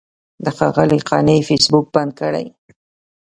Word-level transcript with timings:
د 0.43 0.45
ښاغلي 0.57 0.99
قانع 1.09 1.37
فیسبوک 1.47 1.85
بند 1.95 2.11
کړی. 2.19 2.45